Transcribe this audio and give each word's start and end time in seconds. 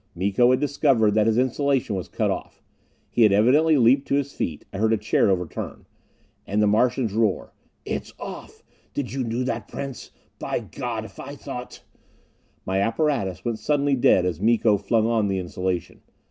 Miko 0.15 0.49
had 0.49 0.59
discovered 0.59 1.13
that 1.13 1.27
his 1.27 1.37
insulation 1.37 1.95
was 1.95 2.07
cut 2.07 2.31
off! 2.31 2.59
He 3.11 3.21
had 3.21 3.31
evidently 3.31 3.77
leaped 3.77 4.07
to 4.07 4.15
his 4.15 4.33
feet; 4.33 4.65
I 4.73 4.79
heard 4.79 4.93
a 4.93 4.97
chair 4.97 5.29
overturn. 5.29 5.85
And 6.47 6.59
the 6.59 6.65
Martian's 6.65 7.13
roar: 7.13 7.53
"It's 7.85 8.11
off! 8.19 8.63
Did 8.95 9.13
you 9.13 9.23
do 9.23 9.43
that, 9.43 9.67
Prince? 9.67 10.09
By 10.39 10.57
God, 10.59 11.05
if 11.05 11.19
I 11.19 11.35
thought" 11.35 11.83
My 12.65 12.79
apparatus 12.81 13.45
went 13.45 13.59
suddenly 13.59 13.93
dead 13.93 14.25
as 14.25 14.41
Miko 14.41 14.75
flung 14.79 15.05
on 15.05 15.29
his 15.29 15.39
insulation. 15.39 16.01